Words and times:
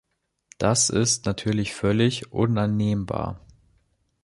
Das 0.57 0.89
ist 0.89 1.27
natürlich 1.27 1.75
völlig 1.75 2.31
unannehmbar. 2.31 3.39